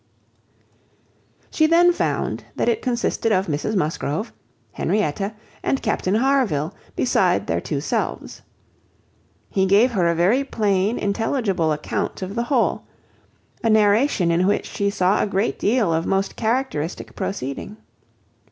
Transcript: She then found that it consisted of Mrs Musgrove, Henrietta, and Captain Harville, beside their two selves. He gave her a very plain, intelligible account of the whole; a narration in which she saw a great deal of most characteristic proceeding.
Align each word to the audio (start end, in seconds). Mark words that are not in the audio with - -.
She 1.51 1.67
then 1.67 1.93
found 1.93 2.45
that 2.55 2.67
it 2.67 2.81
consisted 2.81 3.31
of 3.31 3.45
Mrs 3.45 3.75
Musgrove, 3.75 4.33
Henrietta, 4.71 5.35
and 5.61 5.83
Captain 5.83 6.15
Harville, 6.15 6.73
beside 6.95 7.45
their 7.45 7.61
two 7.61 7.79
selves. 7.79 8.41
He 9.51 9.67
gave 9.67 9.91
her 9.91 10.07
a 10.07 10.15
very 10.15 10.43
plain, 10.43 10.97
intelligible 10.97 11.71
account 11.71 12.23
of 12.23 12.33
the 12.33 12.45
whole; 12.45 12.85
a 13.63 13.69
narration 13.69 14.31
in 14.31 14.47
which 14.47 14.65
she 14.65 14.89
saw 14.89 15.21
a 15.21 15.27
great 15.27 15.59
deal 15.59 15.93
of 15.93 16.07
most 16.07 16.35
characteristic 16.35 17.15
proceeding. 17.15 17.77